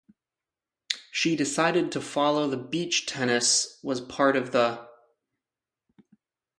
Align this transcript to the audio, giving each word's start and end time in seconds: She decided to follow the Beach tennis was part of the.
She 1.11 1.35
decided 1.35 1.91
to 1.91 2.01
follow 2.01 2.47
the 2.49 2.57
Beach 2.57 3.05
tennis 3.05 3.77
was 3.83 4.01
part 4.01 4.35
of 4.35 4.51
the. 4.51 4.89